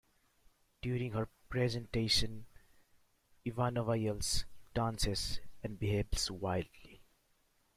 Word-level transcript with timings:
During 0.81 1.11
her 1.11 1.29
"presentation" 1.47 2.47
Ivanova 3.45 4.01
yells, 4.01 4.45
dances, 4.73 5.39
and 5.61 5.77
behaves 5.77 6.31
wildly. 6.31 7.03